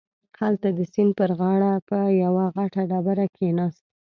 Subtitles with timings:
[0.39, 3.85] هلته د سيند پر غاړه په يوه غټه ډبره کښېناسته.